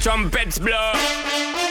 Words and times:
trumpets 0.00 0.58
blow. 0.58 1.65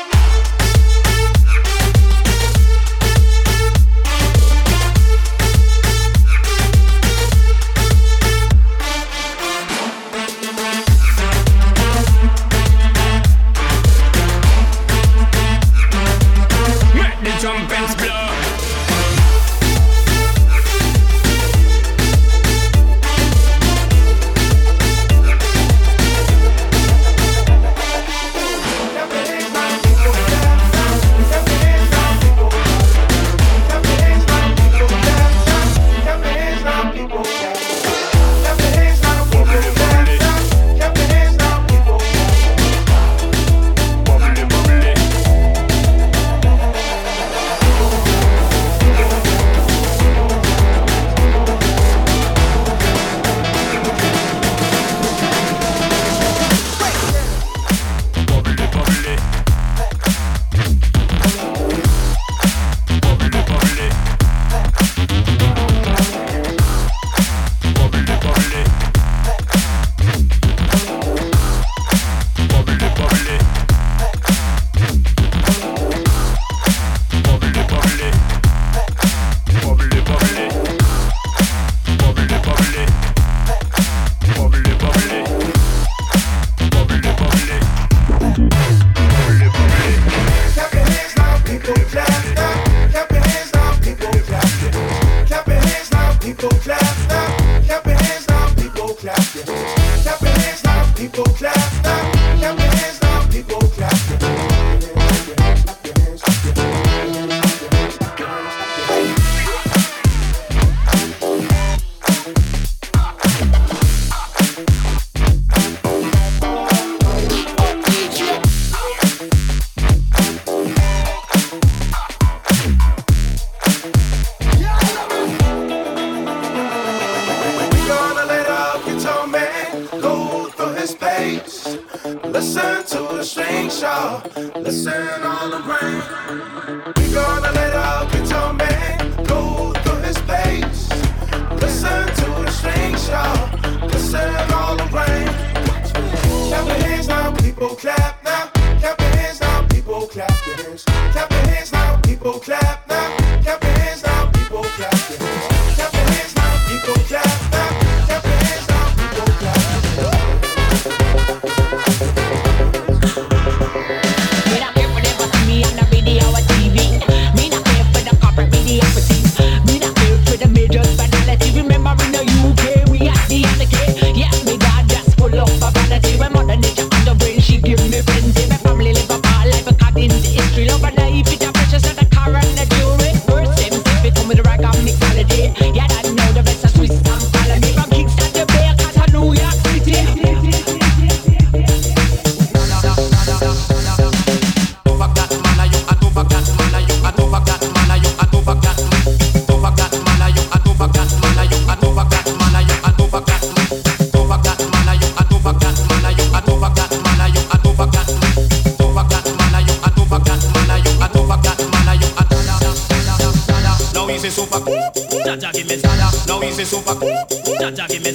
Jaja 217.60 217.88
give 217.88 218.04
me 218.04 218.12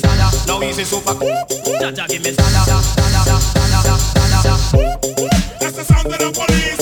now 0.47 0.63
easy 0.63 0.85
super 0.85 1.15
cool. 1.15 1.29
Give 2.09 2.23
me. 2.23 2.31
That's 5.61 5.77
the 5.77 5.85
sound 5.85 6.07
of 6.07 6.19
the 6.19 6.33
police. 6.35 6.80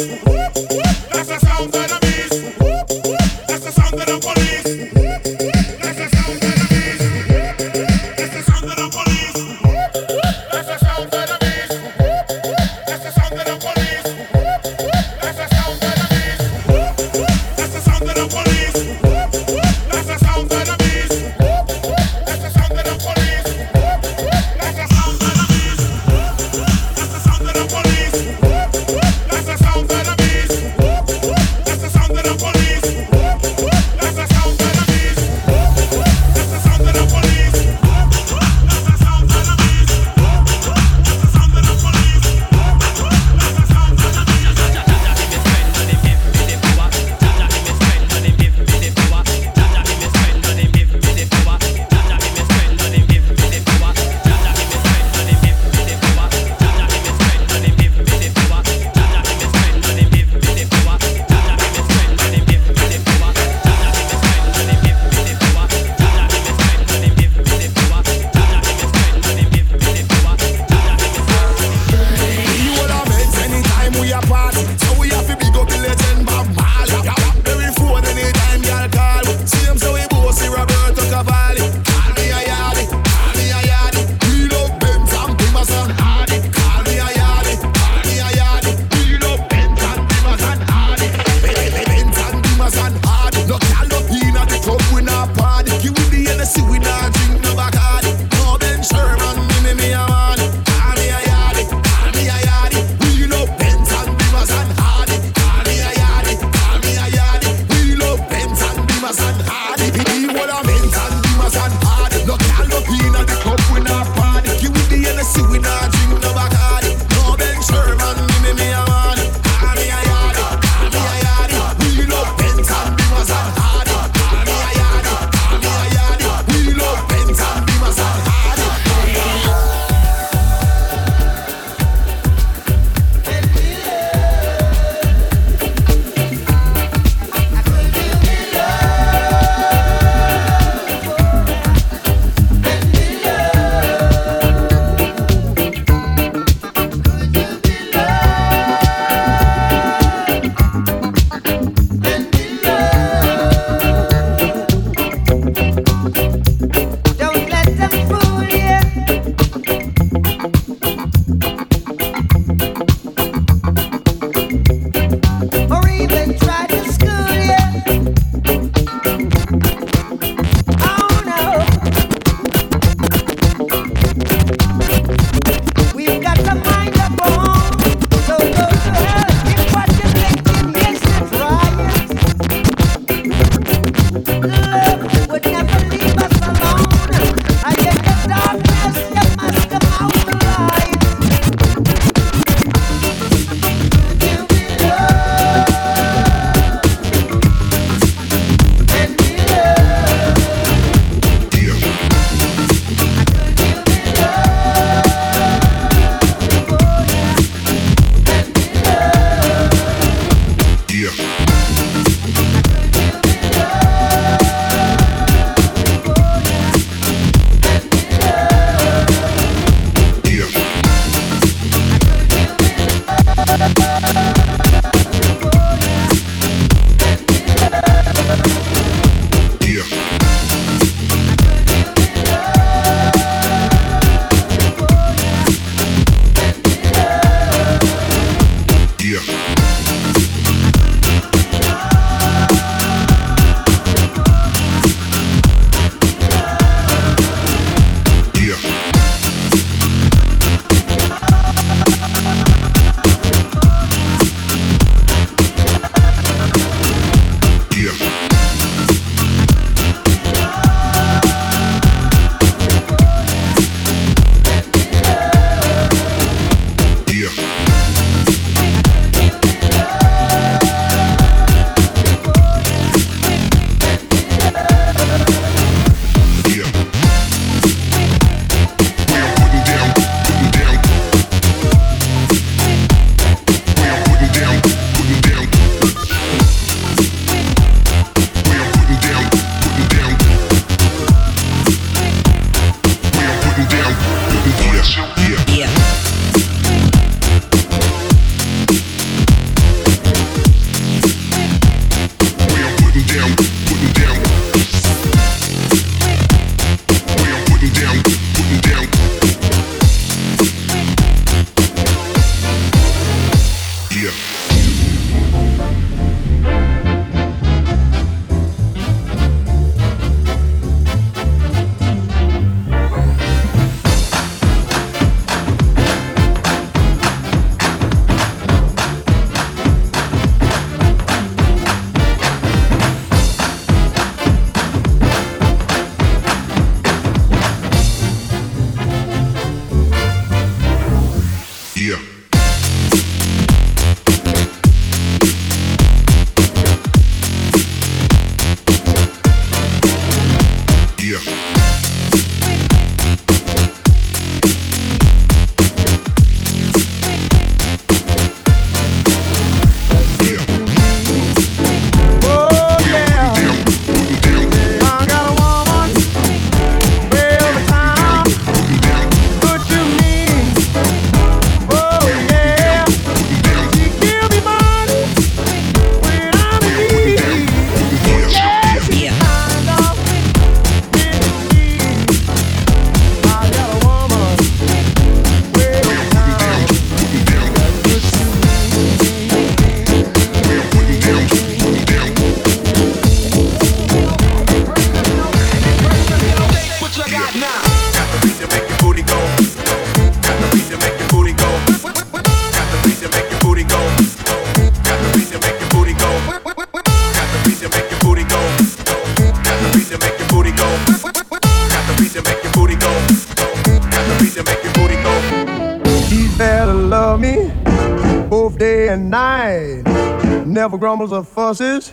grumbles 420.79 421.13
or 421.13 421.25
fusses. 421.25 421.93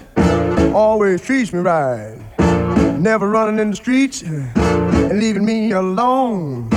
Always 0.74 1.22
treats 1.22 1.52
me 1.52 1.60
right. 1.60 2.18
Never 3.00 3.30
running 3.30 3.60
in 3.60 3.72
the 3.72 3.76
streets 3.76 4.22
and 4.22 5.20
leaving 5.20 5.46
me 5.46 5.72
alone. 5.72 6.70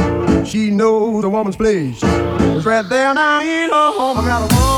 She 0.44 0.70
knows 0.70 1.24
a 1.24 1.28
woman's 1.28 1.56
place. 1.56 2.00
It's 2.02 2.66
right 2.66 2.88
there 2.88 3.14
now 3.14 3.40
in 3.40 3.70
her 3.70 3.92
home. 3.92 4.18
I 4.18 4.26
got 4.26 4.52
a 4.52 4.54
woman. 4.54 4.77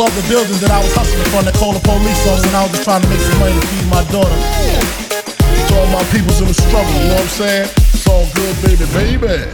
Above 0.00 0.16
the 0.16 0.28
buildings 0.32 0.58
that 0.62 0.70
I 0.70 0.80
was 0.80 0.96
hustling 0.96 1.28
from 1.28 1.44
that 1.44 1.52
called 1.60 1.76
the 1.76 1.84
police 1.84 2.24
on 2.24 2.40
when 2.40 2.56
I 2.56 2.64
was 2.64 2.72
just 2.72 2.88
trying 2.88 3.04
to 3.04 3.08
make 3.12 3.20
some 3.20 3.36
money 3.36 3.52
to 3.52 3.66
feed 3.68 3.84
my 3.92 4.00
daughter. 4.08 4.32
To 4.32 5.72
all 5.76 5.92
my 5.92 6.00
peoples 6.08 6.40
in 6.40 6.48
the 6.48 6.56
struggle, 6.56 6.88
you 6.88 7.12
know 7.12 7.20
what 7.20 7.28
I'm 7.28 7.36
saying? 7.36 7.68
It's 7.92 8.08
all 8.08 8.24
good, 8.32 8.56
baby, 8.64 8.88
baby. 8.96 9.44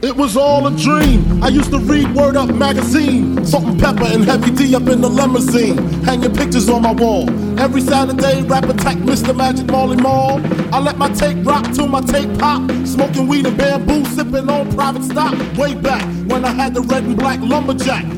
It 0.00 0.16
was 0.16 0.38
all 0.38 0.66
a 0.66 0.72
dream. 0.72 1.44
I 1.44 1.48
used 1.48 1.68
to 1.72 1.80
read 1.80 2.08
Word 2.16 2.34
Up 2.34 2.48
magazine. 2.48 3.44
Salt-n-Pepa 3.44 4.08
and 4.08 4.24
heavy 4.24 4.52
D 4.52 4.74
up 4.74 4.88
in 4.88 5.02
the 5.02 5.10
limousine. 5.10 5.76
Hanging 6.00 6.32
pictures 6.32 6.70
on 6.70 6.80
my 6.80 6.92
wall. 6.92 7.28
Every 7.60 7.82
Saturday, 7.82 8.40
rap 8.48 8.64
attack 8.64 8.96
Mr. 9.04 9.36
Magic 9.36 9.66
Marley 9.66 10.00
Marl. 10.00 10.40
I 10.72 10.80
let 10.80 10.96
my 10.96 11.12
tape 11.12 11.44
rock 11.44 11.68
till 11.74 11.88
my 11.88 12.00
tape 12.00 12.32
pop. 12.38 12.64
Smoking 12.86 13.28
weed 13.28 13.44
and 13.44 13.58
bamboo, 13.58 14.02
sipping 14.16 14.48
on 14.48 14.72
private 14.72 15.04
stock. 15.04 15.36
Way 15.58 15.74
back 15.74 16.08
when 16.24 16.46
I 16.46 16.52
had 16.52 16.72
the 16.72 16.80
red 16.80 17.04
and 17.04 17.18
black 17.18 17.40
lumberjack 17.40 18.17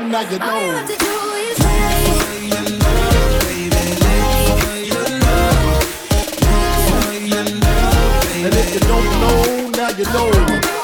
now 0.11 0.19
you 0.29 0.39
know. 0.39 0.85
And 8.43 8.53
if 8.55 8.73
you 8.73 8.79
don't 8.81 9.05
know, 9.21 9.69
now 9.69 9.89
you 9.97 10.03
know. 10.05 10.80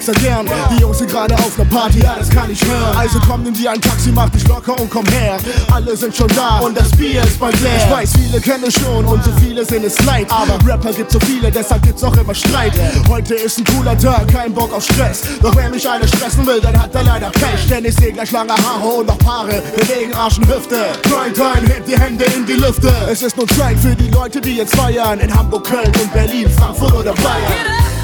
Sechserkern. 0.00 0.46
Die 0.70 0.80
Jungs 0.80 0.98
sind 0.98 1.10
gerade 1.10 1.34
auf 1.34 1.56
ner 1.58 1.64
Party, 1.64 2.00
ja, 2.00 2.16
das 2.18 2.28
kann 2.28 2.50
ich 2.50 2.62
hören. 2.64 2.96
Also 2.96 3.18
komm, 3.26 3.42
nimm 3.42 3.54
dir 3.54 3.72
ein 3.72 3.80
Taxi, 3.80 4.10
mach 4.10 4.28
dich 4.30 4.46
locker 4.46 4.78
und 4.78 4.90
komm 4.90 5.06
her. 5.06 5.38
Alle 5.72 5.96
sind 5.96 6.14
schon 6.14 6.28
da 6.28 6.58
und 6.60 6.76
das 6.78 6.90
Bier 6.90 7.22
ist 7.22 7.38
bald 7.38 7.60
leer. 7.60 7.76
Ich 7.76 7.90
weiß, 7.90 8.12
viele 8.16 8.40
kennen 8.40 8.70
schon 8.70 9.04
und 9.04 9.24
so 9.24 9.30
viele 9.40 9.64
sind 9.64 9.84
es 9.84 10.02
leid. 10.04 10.26
Aber 10.30 10.58
Rapper 10.66 10.92
gibt 10.92 11.10
so 11.10 11.18
viele, 11.20 11.50
deshalb 11.50 11.82
gibt's 11.82 12.02
auch 12.04 12.16
immer 12.16 12.34
Streit. 12.34 12.72
Heute 13.08 13.34
ist 13.34 13.58
ein 13.58 13.64
cooler 13.64 13.98
Tag, 13.98 14.28
kein 14.28 14.52
Bock 14.52 14.72
auf 14.72 14.84
Stress. 14.84 15.22
Doch 15.42 15.54
wer 15.56 15.68
mich 15.68 15.88
alle 15.88 16.06
stressen 16.06 16.46
will, 16.46 16.60
dann 16.60 16.80
hat 16.80 16.94
er 16.94 17.02
leider 17.02 17.30
Pech. 17.30 17.68
Denn 17.68 17.84
ich 17.84 17.94
seh 17.96 18.12
gleich 18.12 18.30
lange 18.30 18.52
Haare 18.52 18.88
und 18.88 19.06
noch 19.06 19.18
Paare, 19.18 19.62
bewegen 19.76 20.14
Arsch 20.14 20.38
und 20.38 20.48
Hüfte. 20.48 20.76
Grind 21.02 21.38
rein, 21.40 21.66
heb 21.66 21.86
die 21.86 21.98
Hände 21.98 22.24
in 22.36 22.46
die 22.46 22.54
Lüfte. 22.54 22.92
Es 23.10 23.22
ist 23.22 23.36
nur 23.36 23.46
Zeit 23.48 23.78
für 23.78 23.94
die 23.94 24.10
Leute, 24.10 24.40
die 24.40 24.56
jetzt 24.56 24.76
feiern. 24.76 25.18
In 25.20 25.34
Hamburg, 25.34 25.64
Köln 25.64 25.92
und 26.00 26.12
Berlin, 26.12 26.48
Frankfurt 26.50 26.92
oder 26.92 27.12
Bayern. 27.14 27.97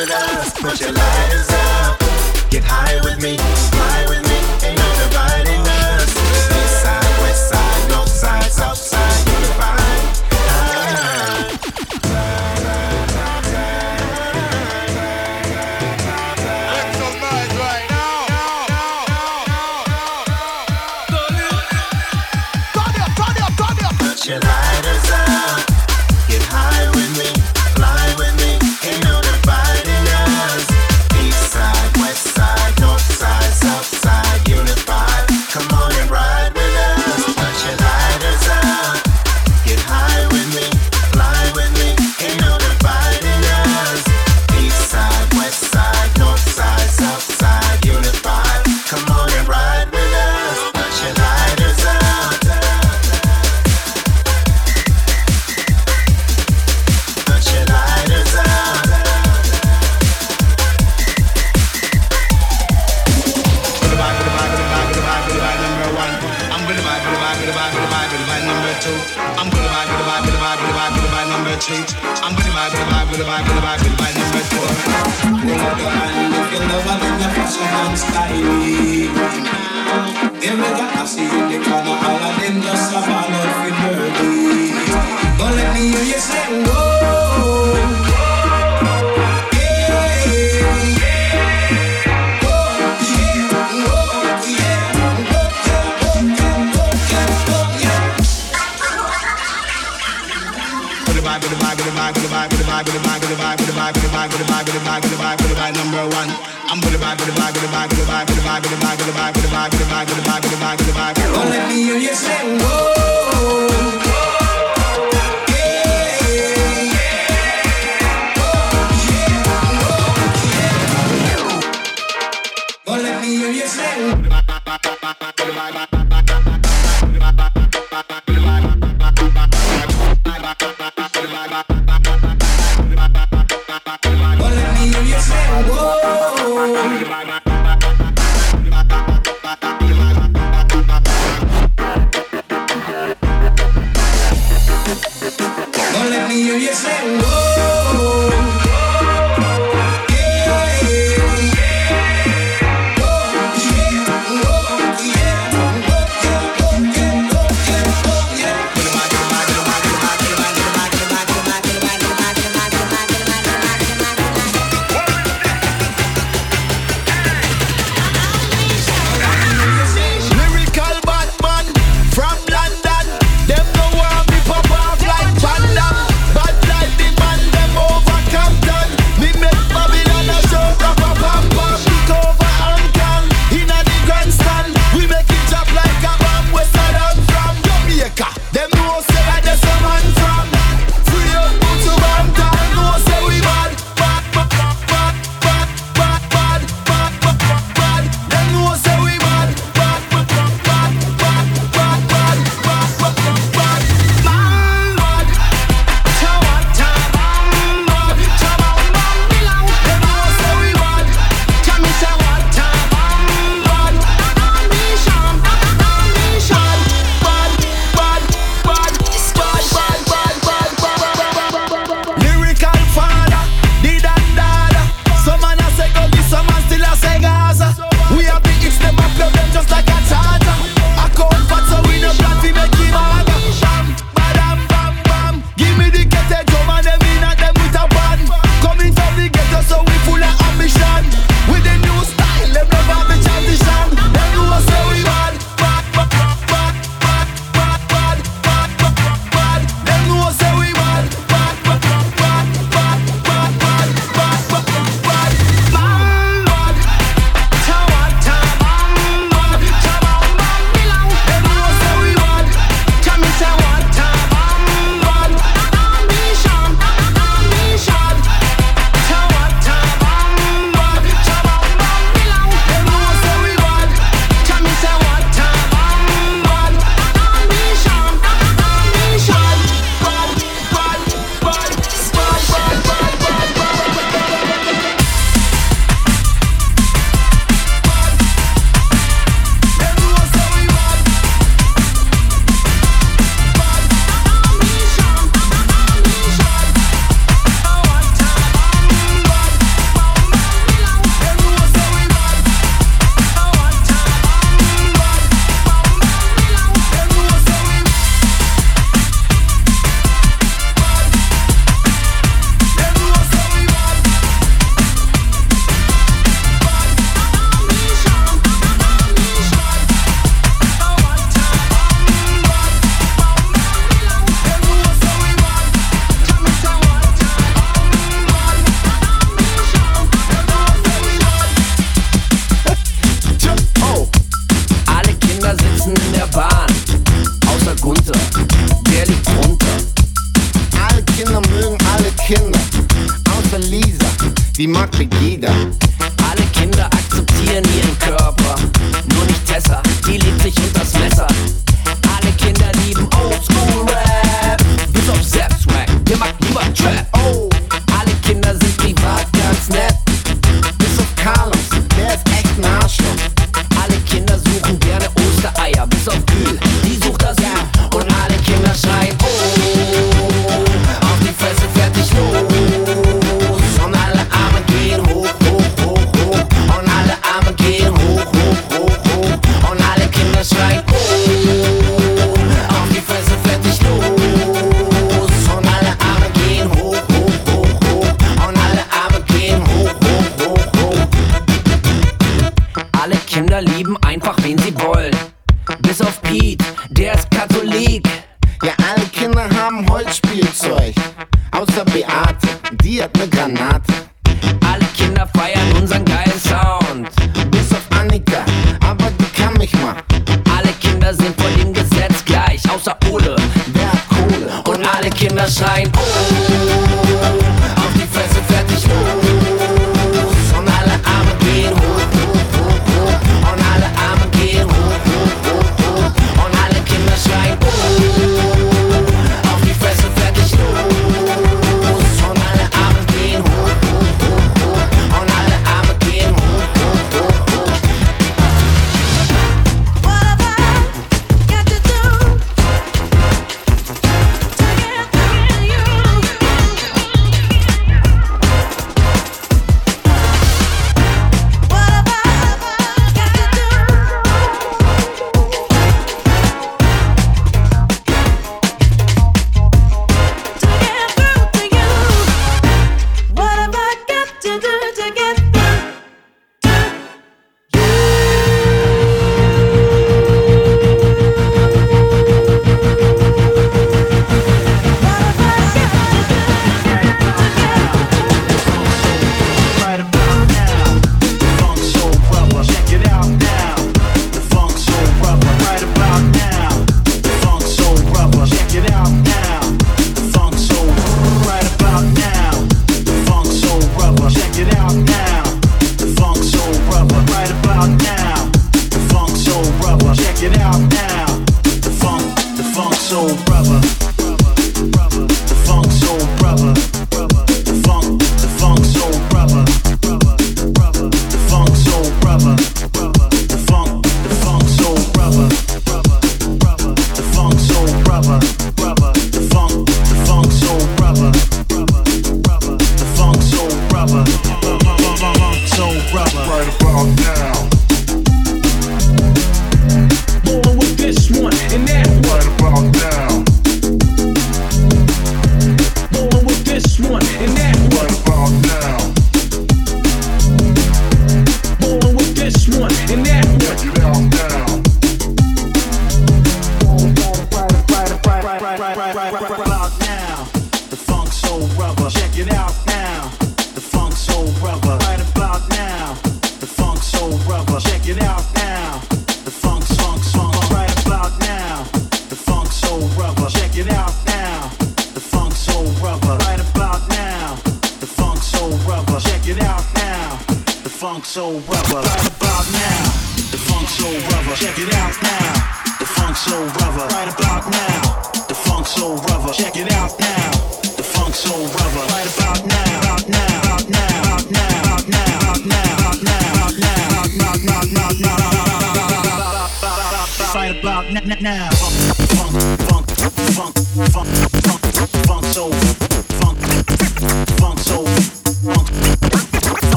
with 0.00 0.10
us, 0.10 0.52
put 0.52 0.80
your 0.80 0.92
lighters 0.92 1.48
up, 1.50 1.98
get 2.50 2.62
high 2.64 3.00
with 3.02 3.20
me. 3.20 3.77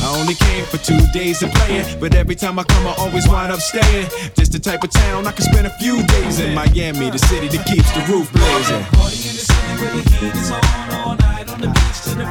I 0.00 0.18
only 0.18 0.34
came 0.34 0.64
for 0.64 0.78
two 0.78 0.98
days 1.12 1.42
of 1.42 1.50
playing, 1.52 1.98
but 2.00 2.14
every 2.14 2.34
time 2.34 2.58
I 2.58 2.64
come, 2.64 2.86
I 2.86 2.94
always 2.98 3.28
wind 3.28 3.52
up 3.52 3.60
staying. 3.60 4.08
Just 4.36 4.52
the 4.52 4.58
type 4.58 4.82
of 4.84 4.90
town 4.90 5.26
I 5.26 5.32
can 5.32 5.44
spend 5.44 5.66
a 5.66 5.70
few 5.78 6.02
days 6.06 6.38
in. 6.40 6.54
Miami, 6.54 7.10
the 7.10 7.18
city 7.18 7.48
that 7.48 7.66
keeps 7.66 7.90
the 7.92 8.00
roof 8.12 8.32
blazing. 8.32 8.82
Party 8.94 9.16
in 9.28 9.34
the 9.34 9.44
city 9.44 9.72
where 9.80 9.92
the 9.92 10.02
heat 10.10 10.34
is 10.34 10.50
on 10.50 10.62
all 10.92 11.16
night 11.16 11.48
on 11.50 11.60
the 11.60 11.68
beach 11.68 11.98
till 12.04 12.14
the 12.14 12.26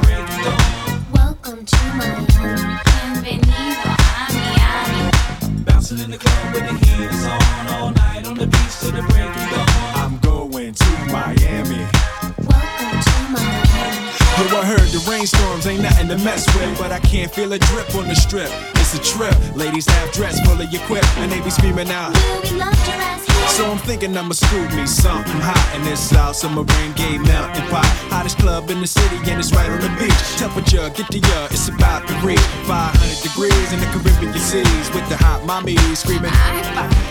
Welcome 1.13 1.65
to 1.65 1.77
Miami. 1.99 2.25
Bienvenido 3.23 3.89
a 3.89 4.33
Miami. 4.33 5.63
Bouncing 5.65 5.99
in 5.99 6.11
the 6.11 6.17
club 6.17 6.53
where 6.53 6.67
the 6.67 6.73
heat 6.85 6.99
is 7.11 7.25
on 7.25 7.67
all 7.73 7.91
night 7.91 8.25
on 8.27 8.35
the 8.35 8.47
beach 8.47 8.79
till 8.79 8.91
the 8.91 9.01
break 9.09 9.29
of 9.29 9.49
dawn. 9.49 9.67
I'm 9.95 10.17
going 10.19 10.73
to 10.73 10.89
Miami. 11.11 11.84
I 14.55 14.63
heard 14.63 14.87
the 14.87 15.03
rainstorms 15.11 15.67
ain't 15.67 15.81
nothing 15.81 16.07
to 16.07 16.17
mess 16.19 16.47
with, 16.55 16.79
but 16.79 16.89
I 16.89 16.99
can't 16.99 17.29
feel 17.29 17.51
a 17.51 17.59
drip 17.59 17.93
on 17.93 18.07
the 18.07 18.15
strip. 18.15 18.49
It's 18.85 18.93
a 18.93 19.17
trip. 19.17 19.33
Ladies 19.55 19.87
have 19.87 20.11
dress 20.11 20.39
fully 20.45 20.67
equipped, 20.71 21.09
and 21.17 21.31
they 21.31 21.41
be 21.41 21.49
screaming 21.49 21.89
out. 21.89 22.13
We 22.43 22.51
love 22.51 22.77
your 22.85 23.01
ass 23.01 23.25
here. 23.25 23.35
So 23.57 23.71
I'm 23.71 23.77
thinking 23.79 24.17
I'ma 24.17 24.33
scoop 24.33 24.69
me 24.73 24.85
something 24.85 25.41
hot 25.41 25.65
in 25.77 25.81
this 25.85 25.97
South 25.97 26.35
Summer 26.35 26.61
rain 26.61 26.91
gay 26.93 27.17
mountain 27.17 27.65
pot. 27.69 27.85
Hottest 28.13 28.37
club 28.37 28.69
in 28.69 28.81
the 28.81 28.87
city 28.87 29.17
and 29.31 29.39
it's 29.39 29.53
right 29.53 29.69
on 29.69 29.79
the 29.79 29.89
beach. 29.97 30.21
Temperature, 30.37 30.89
get 30.93 31.07
the 31.07 31.21
uh, 31.37 31.47
it's 31.49 31.69
about 31.69 32.05
to 32.09 32.13
reach 32.25 32.41
500 32.69 32.93
degrees 33.23 33.69
in 33.73 33.79
the 33.79 33.89
Caribbean 33.93 34.33
seas 34.37 34.89
with 34.93 35.07
the 35.09 35.17
hot 35.17 35.45
mommy 35.45 35.77
screaming. 35.95 36.33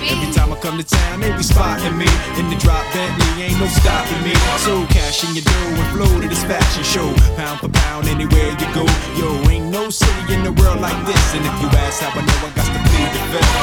Every 0.04 0.30
time 0.34 0.52
I 0.52 0.58
come 0.60 0.76
to 0.76 0.84
town, 0.84 1.20
they 1.20 1.32
be 1.32 1.42
spotting 1.42 1.96
me 1.96 2.10
in 2.36 2.50
the 2.50 2.58
drop 2.60 2.84
Bentley, 2.92 3.48
ain't 3.48 3.58
no 3.58 3.66
stopping 3.66 4.22
me. 4.22 4.34
So 4.62 4.84
cash 4.92 5.24
in 5.24 5.34
your 5.34 5.48
dough 5.48 5.80
and 5.80 5.88
flow 5.96 6.12
to 6.20 6.28
this 6.28 6.44
fashion 6.44 6.84
show, 6.84 7.08
pound 7.40 7.60
for 7.60 7.70
pound 7.70 8.06
anywhere 8.06 8.52
you 8.52 8.68
go. 8.76 8.84
Yo, 9.16 9.32
ain't 9.48 9.72
no 9.72 9.88
city 9.88 10.34
in 10.34 10.44
the 10.44 10.52
world 10.60 10.80
like 10.84 10.98
this, 11.06 11.24
and 11.34 11.46
if 11.46 11.56
you 11.64 11.78
ask 11.78 12.02
how 12.02 12.10
I 12.10 12.22
know, 12.24 12.46
I 12.46 12.50
got 12.54 12.66
to 12.66 12.80
plead 12.88 13.10
the 13.12 13.20
fifth. 13.32 13.54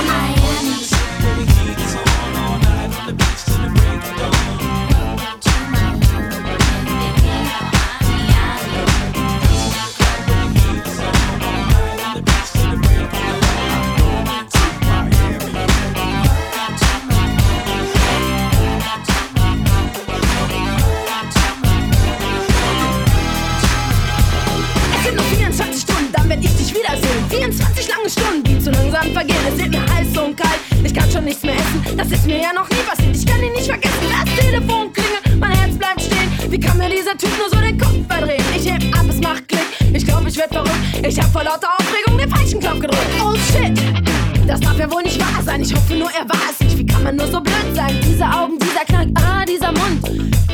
Es 3.33 3.45
sind 3.45 4.50
Die 28.61 28.65
zu 28.65 28.71
langsam 28.71 29.11
vergehen. 29.11 29.37
Es 29.47 29.57
wird 29.57 29.71
mir 29.71 29.81
heiß 29.93 30.17
und 30.17 30.37
kalt, 30.37 30.59
ich 30.83 30.93
kann 30.93 31.09
schon 31.11 31.25
nichts 31.25 31.41
mehr 31.41 31.55
essen. 31.55 31.97
Das 31.97 32.11
ist 32.11 32.25
mir 32.27 32.41
ja 32.41 32.53
noch 32.53 32.69
nie 32.69 32.83
passiert, 32.87 33.15
ich 33.15 33.25
kann 33.25 33.41
ihn 33.41 33.53
nicht 33.53 33.65
vergessen. 33.65 34.05
Das 34.11 34.35
Telefon 34.35 34.93
klingelt, 34.93 35.39
mein 35.39 35.51
Herz 35.51 35.75
bleibt 35.77 36.01
stehen. 36.01 36.29
Wie 36.47 36.59
kann 36.59 36.77
mir 36.77 36.89
dieser 36.89 37.17
Typ 37.17 37.31
nur 37.39 37.49
so 37.49 37.59
den 37.59 37.77
Kopf 37.77 38.05
verdrehen? 38.07 38.43
Ich 38.55 38.71
heb 38.71 38.83
ab, 38.95 39.05
es 39.09 39.19
macht 39.19 39.47
Klick, 39.47 39.65
ich 39.93 40.05
glaub, 40.05 40.27
ich 40.27 40.37
werd 40.37 40.53
verrückt. 40.53 40.75
Ich 41.07 41.19
hab 41.19 41.31
vor 41.31 41.43
lauter 41.43 41.69
Aufregung 41.79 42.17
den 42.19 42.29
falschen 42.29 42.59
Knopf 42.59 42.79
gedrückt. 42.81 43.07
Oh 43.23 43.33
shit! 43.51 43.79
Das 44.45 44.59
darf 44.59 44.77
ja 44.77 44.91
wohl 44.91 45.03
nicht 45.03 45.19
wahr 45.19 45.41
sein. 45.43 45.61
Ich 45.61 45.73
hoffe 45.73 45.95
nur, 45.95 46.11
er 46.11 46.29
war 46.29 46.49
es 46.51 46.59
nicht. 46.59 46.77
Wie 46.77 46.85
kann 46.85 47.03
man 47.03 47.15
nur 47.15 47.27
so 47.27 47.41
blöd 47.41 47.75
sein? 47.75 47.99
Diese 48.03 48.25
Augen, 48.25 48.59
dieser 48.59 48.85
Knack, 48.85 49.07
ah, 49.15 49.43
dieser 49.45 49.71
Mund. 49.71 50.03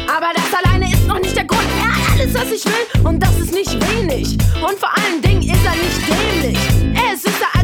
Aber 0.07 0.31
das 0.33 0.63
alleine 0.63 0.93
ist 0.93 1.05
noch 1.07 1.19
nicht 1.19 1.35
der 1.35 1.45
Grund. 1.45 1.67
Er 1.81 1.93
hat 1.93 2.13
alles, 2.13 2.33
was 2.33 2.51
ich 2.51 2.65
will. 2.65 3.05
Und 3.05 3.21
das 3.21 3.37
ist 3.39 3.53
nicht 3.53 3.73
wenig. 3.73 4.37
Und 4.61 4.79
vor 4.79 4.91
allen 4.95 5.21
Dingen 5.21 5.41
ist 5.41 5.65
er 5.65 5.75
nicht 5.75 5.99
dämlich. 6.07 6.57
Er 6.95 7.13
ist 7.13 7.27
die 7.27 7.56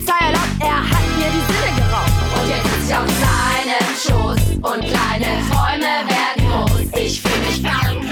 Polizei 0.00 0.26
erlaubt. 0.26 0.48
Er 0.60 0.80
hat 0.80 1.06
mir 1.16 1.30
die 1.30 1.44
Sinne 1.52 1.70
geraubt. 1.76 2.12
Und 2.40 2.48
jetzt 2.48 2.64
sitze 2.64 2.86
ich 2.86 2.94
auf 2.96 3.08
seinem 3.20 3.86
Schoß 3.96 4.42
und 4.56 4.80
kleine 4.80 5.30
Träume 5.50 5.92
werden 6.08 6.40
groß. 6.48 7.00
Ich 7.00 7.20
fühl 7.20 7.38
mich 7.46 7.60
funky. 7.60 8.09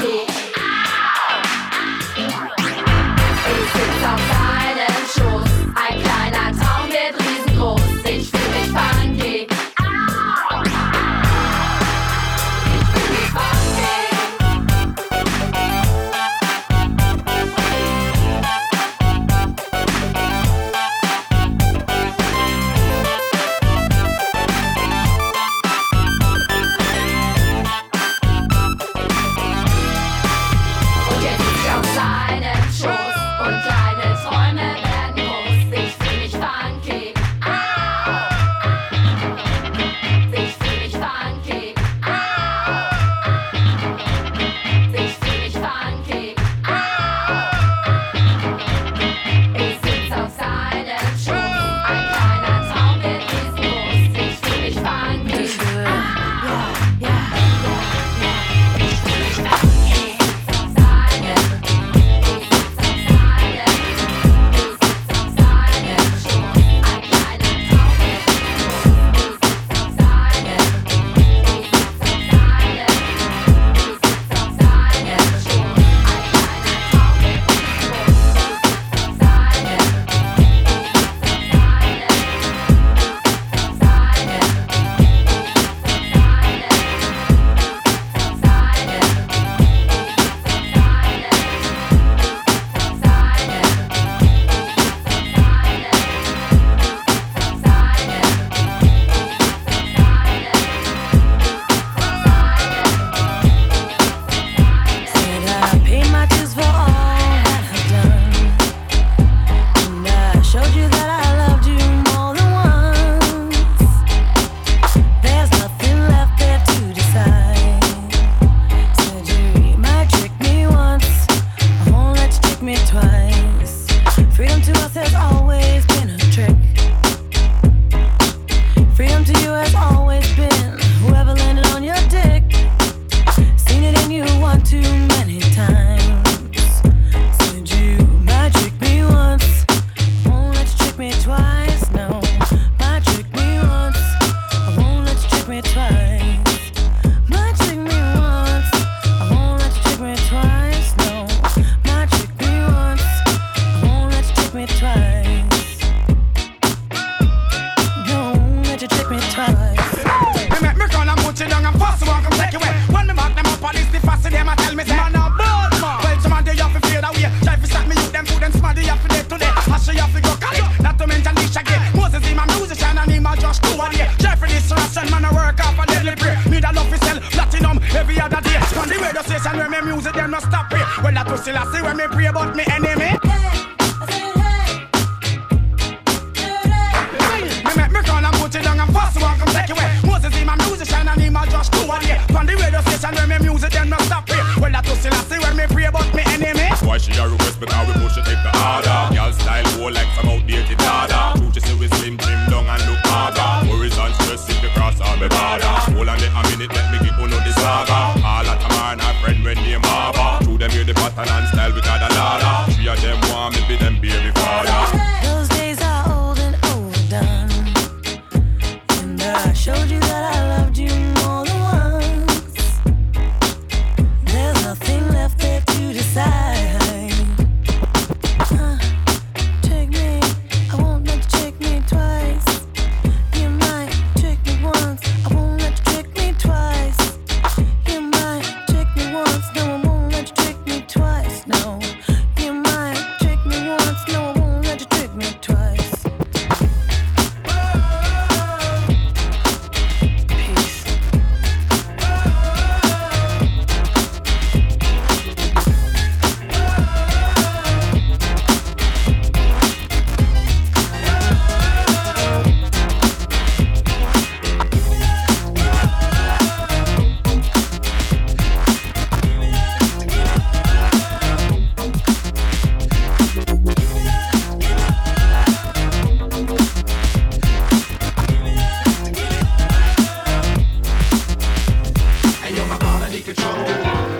body 283.18 283.34
control. 283.34 283.64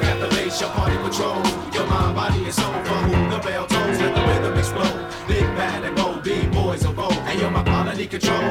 Got 0.02 0.20
the 0.20 0.28
bass, 0.28 0.60
your 0.60 0.70
party 0.70 0.96
patrol. 0.96 1.42
Your 1.72 1.86
mind, 1.86 2.14
body, 2.14 2.44
and 2.44 2.52
soul. 2.52 2.72
For 2.84 2.94
whom 3.06 3.30
the 3.30 3.38
bell 3.38 3.66
tolls, 3.66 3.98
let 4.00 4.14
the 4.14 4.20
rhythm 4.22 4.58
explode. 4.58 5.06
Big 5.28 5.44
bad 5.56 5.84
and 5.84 5.96
bold, 5.96 6.22
b-boys 6.22 6.84
of 6.84 6.98
old. 6.98 7.12
And 7.12 7.40
you're 7.40 7.50
my 7.50 7.62
quality 7.62 8.06
control. 8.06 8.50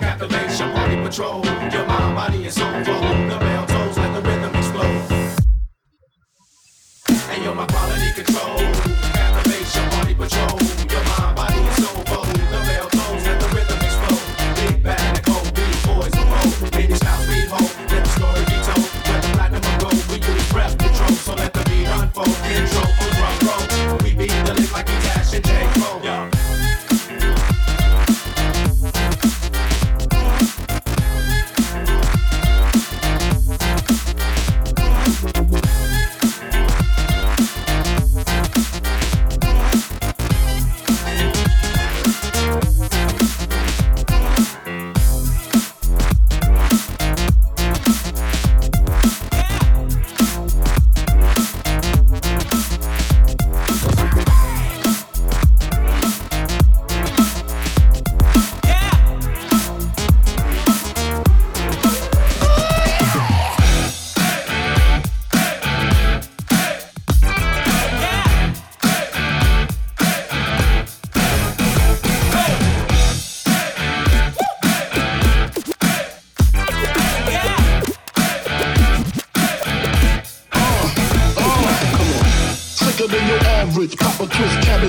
Got 0.00 0.18
the 0.18 0.28
bass, 0.28 0.60
your 0.60 0.72
party 0.72 0.96
patrol. 0.96 1.44
Your 1.44 1.86
mind, 1.86 2.14
body, 2.14 2.44
and 2.44 2.52
soul. 2.52 2.84
For 2.84 2.92
whom 2.92 3.28
the 3.28 3.38
bell 3.38 3.66
tolls, 3.66 3.96
let 3.98 4.14
the 4.14 4.28
rhythm 4.28 4.54
explode. 4.56 5.36
And 7.30 7.44
you're 7.44 7.54
my 7.54 7.66
quality 7.66 8.12
control. 8.14 8.71
bitch 25.32 25.48
ain't 25.48 25.74
cold. 25.76 26.01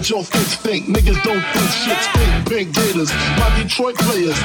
your 0.09 0.23
folks 0.23 0.55
think. 0.55 0.85
Niggas 0.87 1.21
don't 1.23 1.41
think 1.53 1.69
shit. 1.71 2.45
Big 2.49 2.49
Big 2.49 2.73
gators, 2.73 3.11
my 3.37 3.61
Detroit 3.61 3.95
players. 3.95 4.37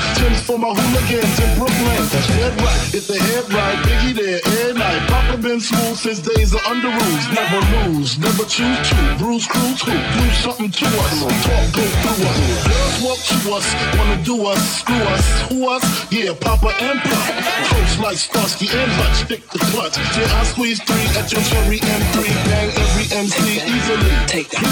Since 6.09 6.25
days 6.25 6.55
are 6.55 6.65
under 6.65 6.89
rules, 6.89 7.29
never 7.37 7.61
lose, 7.85 8.17
never 8.17 8.45
choose 8.49 8.81
to. 8.89 8.97
Bruise, 9.21 9.47
crew 9.47 9.77
to 9.77 9.93
Do 9.93 10.25
something 10.41 10.71
to 10.73 10.87
us. 11.05 11.21
Talk, 11.21 11.69
go 11.77 11.85
through 11.85 12.25
us. 12.25 12.65
Girls 12.65 12.97
walk 13.05 13.21
to 13.29 13.39
us, 13.53 13.67
wanna 13.93 14.17
do 14.25 14.47
us, 14.47 14.81
screw 14.81 14.97
us, 14.97 15.27
who 15.53 15.69
us? 15.69 15.85
Yeah, 16.11 16.33
Papa 16.33 16.73
and 16.81 16.99
Pop. 17.05 17.45
Coach 17.69 17.99
like 18.01 18.17
Starsky 18.17 18.73
and 18.73 18.91
Hutch, 18.93 19.27
stick 19.27 19.51
the 19.51 19.59
clutch. 19.69 19.99
Yeah, 20.17 20.33
I 20.33 20.45
squeeze 20.45 20.81
three 20.81 21.05
at 21.21 21.29
your 21.31 21.43
cherry 21.43 21.77
M3. 21.77 22.25
Bang 22.49 22.73
every 22.73 23.05
MC 23.13 23.61
easily. 23.69 24.09
Take 24.25 24.49
that. 24.49 24.65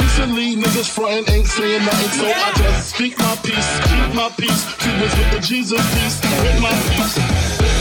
Recently, 0.00 0.56
recently 0.56 0.64
niggas 0.64 0.88
frontin' 0.88 1.28
ain't 1.28 1.46
saying 1.46 1.84
nothing, 1.84 2.24
so 2.24 2.24
I 2.24 2.52
just 2.56 2.96
speak 2.96 3.18
my 3.18 3.36
peace, 3.44 3.68
keep 3.84 4.14
my 4.16 4.32
peace. 4.32 4.64
She 4.80 4.88
was 4.96 5.12
with 5.12 5.30
the 5.30 5.40
Jesus 5.44 5.84
peace, 5.92 6.16
with 6.40 6.58
my 6.62 6.72
peace 6.88 7.39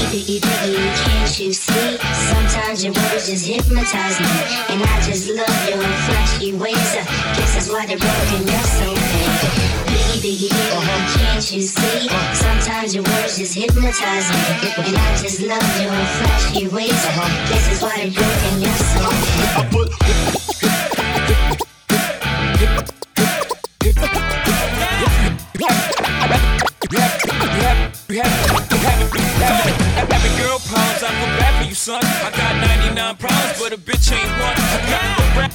picky 0.10 0.39
picky, 0.39 0.74
can't 0.74 1.39
you 1.39 1.53
see? 1.53 1.97
Sometimes 2.30 2.84
your 2.84 2.93
words 2.93 3.30
just 3.30 3.45
hypnotize 3.45 4.20
me, 4.20 4.26
and 4.70 4.82
I 4.82 5.01
just 5.05 5.30
love 5.30 5.70
your 5.70 5.78
flashy 5.78 6.53
ways. 6.53 6.91
Guess 7.38 7.53
that's 7.53 7.70
why 7.70 7.86
they're 7.86 7.97
broken, 7.97 8.47
you're 8.47 8.70
so 8.74 8.89
fake. 8.95 9.45
Biggie, 9.86 10.49
biggie, 10.49 10.51
uh-huh. 10.51 11.18
can't 11.18 11.51
you 11.51 11.62
see? 11.62 12.10
Sometimes 12.34 12.95
your 12.95 13.03
words 13.03 13.38
just 13.38 13.53
hypnotize 13.53 14.30
me, 14.34 14.84
and 14.88 14.97
I 14.97 15.18
just 15.22 15.41
love 15.41 15.70
your 15.78 15.93
flashy 16.18 16.68
ways. 16.70 16.89
Uh-huh. 16.89 17.49
Guess 17.49 17.68
that's 17.68 17.82
why 17.84 17.95
they're 17.97 18.12
broken, 18.12 18.62
you're 18.62 18.74
so 18.74 19.10
fake. 19.10 19.57
I 19.57 19.70
put 19.72 20.39
but 33.70 33.78
a 33.78 33.82
bitch 33.82 34.11
ain't 34.11 34.30
one. 34.41 34.57
I 34.57 35.38
rap, 35.38 35.53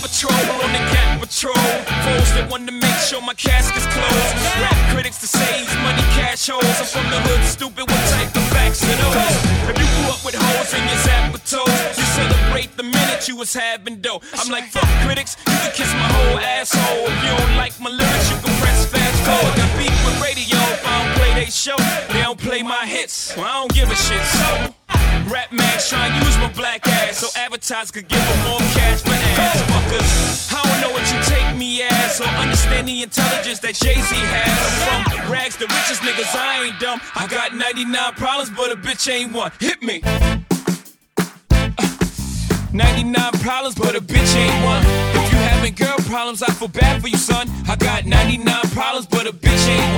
patrol 0.00 0.46
on 0.62 0.70
the 0.70 0.82
cat 0.94 1.18
patrol. 1.18 1.54
Foes 2.06 2.30
that 2.34 2.46
want 2.50 2.66
to 2.66 2.72
make 2.72 2.98
sure 3.02 3.20
my 3.22 3.34
casket's 3.34 3.86
closed. 3.90 4.34
Rap 4.62 4.78
critics 4.94 5.18
to 5.20 5.26
save 5.26 5.66
money, 5.82 6.02
cash 6.14 6.46
holes. 6.46 6.62
I'm 6.62 6.86
from 6.86 7.10
the 7.10 7.18
hood, 7.26 7.42
stupid. 7.46 7.90
What 7.90 8.04
type 8.14 8.30
of 8.36 8.46
facts 8.54 8.84
are 8.84 8.94
those? 8.94 9.74
If 9.74 9.78
you 9.80 9.88
grew 9.90 10.14
up 10.14 10.22
with 10.22 10.36
hoes 10.38 10.70
in 10.74 10.86
your 10.86 11.00
zap 11.02 11.34
toes, 11.42 11.98
you 11.98 12.06
celebrate 12.14 12.76
the 12.76 12.84
minute 12.84 13.26
you 13.26 13.34
was 13.34 13.52
having 13.54 14.00
dough. 14.00 14.20
I'm 14.38 14.52
like, 14.52 14.70
fuck 14.70 14.86
critics, 15.02 15.34
you 15.46 15.58
can 15.58 15.72
kiss 15.72 15.90
my 15.94 16.08
whole 16.14 16.38
asshole. 16.38 17.10
If 17.10 17.18
you 17.26 17.32
don't 17.34 17.56
like 17.56 17.74
my 17.80 17.90
lyrics, 17.90 18.30
you 18.30 18.38
can 18.38 18.54
press 18.62 18.86
fast 18.86 19.18
forward. 19.26 19.56
Got 19.58 19.70
beef 19.78 19.96
with 20.06 20.22
radio 20.22 20.58
if 20.70 20.86
I 20.86 20.92
don't 21.02 21.14
play 21.18 21.34
they 21.34 21.50
show. 21.50 22.09
Play 22.40 22.62
my 22.62 22.86
hits, 22.86 23.36
well, 23.36 23.46
I 23.46 23.52
don't 23.60 23.74
give 23.74 23.90
a 23.90 23.94
shit. 23.94 24.22
So. 24.24 24.74
Rap 25.30 25.52
Max 25.52 25.90
trying 25.90 26.18
to 26.18 26.26
use 26.26 26.36
my 26.38 26.50
black 26.54 26.88
ass 26.88 27.18
so 27.18 27.28
advertisers 27.38 27.90
could 27.90 28.08
give 28.08 28.18
them 28.18 28.38
more 28.48 28.58
cash 28.74 29.02
for 29.02 29.12
ass 29.12 29.60
fuckers. 29.68 30.52
I 30.52 30.62
don't 30.64 30.80
know 30.80 30.90
what 30.90 31.04
you 31.12 31.20
take 31.22 31.56
me 31.56 31.82
as 31.82 32.20
or 32.20 32.24
understand 32.24 32.88
the 32.88 33.02
intelligence 33.02 33.60
that 33.60 33.74
Jay 33.74 33.94
Z 33.94 34.16
has. 34.16 34.58
I'm 34.88 35.04
from 35.04 35.30
rags, 35.30 35.56
the 35.56 35.66
richest 35.66 36.00
niggas, 36.00 36.34
I 36.34 36.64
ain't 36.64 36.80
dumb. 36.80 37.00
I 37.14 37.26
got 37.26 37.54
99 37.54 38.14
problems, 38.14 38.50
but 38.56 38.72
a 38.72 38.76
bitch 38.76 39.08
ain't 39.12 39.32
one. 39.32 39.52
Hit 39.60 39.82
me. 39.82 40.00
Uh, 40.02 40.40
99 42.72 43.32
problems, 43.42 43.74
but 43.74 43.94
a 43.94 44.00
bitch 44.00 44.34
ain't 44.34 44.64
one. 44.64 44.82
If 44.82 45.32
you 45.32 45.38
having 45.38 45.74
girl 45.74 45.96
problems, 46.08 46.42
I 46.42 46.50
feel 46.52 46.68
bad 46.68 47.02
for 47.02 47.08
you, 47.08 47.18
son. 47.18 47.48
I 47.68 47.76
got 47.76 48.06
99 48.06 48.44
problems, 48.70 49.06
but 49.06 49.26
a 49.26 49.32
bitch 49.32 49.68
ain't 49.68 49.89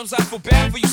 problems, 0.00 0.12
I 0.14 0.24
feel 0.24 0.38
bad 0.38 0.72
for 0.72 0.78
you, 0.78 0.89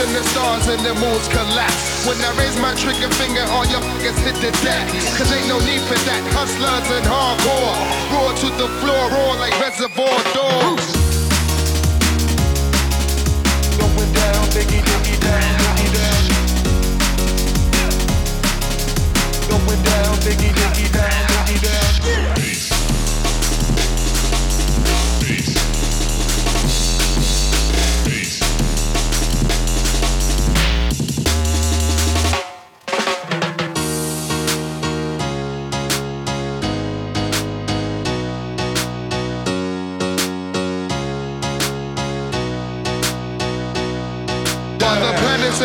and 0.00 0.14
the 0.14 0.22
stars 0.30 0.68
and 0.68 0.80
the 0.86 0.94
moons 0.94 1.26
collapse. 1.28 2.06
When 2.06 2.16
I 2.22 2.30
raise 2.38 2.56
my 2.60 2.72
trigger 2.74 3.10
finger, 3.18 3.42
all 3.50 3.66
your 3.66 3.80
fuckers 3.80 4.18
hit 4.22 4.36
the 4.36 4.52
deck. 4.62 4.86
Cause 5.18 5.32
ain't 5.32 5.48
no 5.48 5.58
need 5.58 5.82
for 5.82 5.98
that. 6.06 6.22
Hustlers 6.38 6.86
and 6.94 7.04
hardcore. 7.04 7.74
Roar 8.14 8.32
to 8.42 8.48
the 8.62 8.68
floor, 8.78 9.10
roar 9.10 9.34
like 9.42 9.58
reservoir 9.58 10.18
dogs. 10.34 10.86
Going 13.78 14.12
down, 14.14 14.44
biggie, 14.54 14.82
diggy, 14.86 15.16
down, 15.18 15.58
biggie, 15.66 15.90
down. 15.98 16.22
Going 19.50 19.82
down, 19.82 20.14
biggie, 20.22 20.54
diggy. 20.54 20.78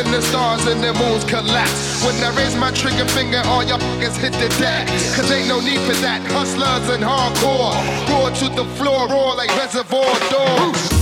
And 0.04 0.14
the 0.14 0.22
stars 0.22 0.66
and 0.68 0.84
the 0.84 0.94
moons 0.94 1.24
collapse. 1.24 2.04
When 2.06 2.16
I 2.24 2.36
raise 2.36 2.56
my 2.56 2.72
trigger 2.72 3.06
finger, 3.06 3.42
all 3.46 3.64
your 3.64 3.78
fuckers 3.78 4.18
hit 4.18 4.34
the 4.34 4.50
deck. 4.60 4.88
Cause 5.16 5.32
ain't 5.32 5.48
no 5.48 5.60
need 5.60 5.80
for 5.82 5.96
that. 6.02 6.22
Hustlers 6.32 6.90
and 6.90 7.04
hardcore. 7.04 7.76
Roar 8.10 8.32
to 8.32 8.50
the 8.50 8.66
floor, 8.76 9.08
roar 9.08 9.36
like 9.36 9.50
reservoir 9.58 10.14
dogs. 10.30 10.93